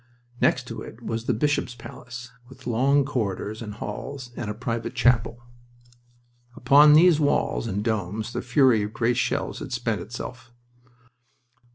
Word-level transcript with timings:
Next 0.41 0.63
to 0.65 0.81
it 0.81 1.03
was 1.03 1.25
the 1.25 1.33
bishop's 1.35 1.75
palace, 1.75 2.31
with 2.49 2.65
long 2.65 3.05
corridors 3.05 3.61
and 3.61 3.75
halls, 3.75 4.31
and 4.35 4.49
a 4.49 4.55
private 4.55 4.95
chapel. 4.95 5.43
Upon 6.55 6.93
these 6.93 7.19
walls 7.19 7.67
and 7.67 7.83
domes 7.83 8.33
the 8.33 8.41
fury 8.41 8.81
of 8.81 8.93
great 8.93 9.17
shells 9.17 9.59
had 9.59 9.71
spent 9.71 10.01
itself. 10.01 10.51